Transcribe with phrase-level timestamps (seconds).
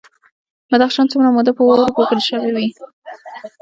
[0.71, 2.67] بدخشان څومره موده په واورو پوښل شوی وي؟